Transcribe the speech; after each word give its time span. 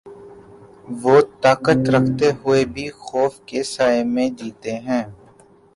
وہ 1.01 1.15
طاقت 1.41 1.79
رکھتے 1.93 2.27
ہوئے 2.39 2.63
بھی 2.73 2.87
خوف 3.01 3.33
کے 3.45 3.63
سائے 3.73 4.03
میں 4.13 4.27
جیتے 4.37 4.73
ہیں۔ 4.77 5.03